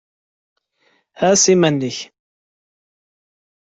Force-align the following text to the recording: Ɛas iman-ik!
Ɛas 1.21 1.43
iman-ik! 1.53 1.97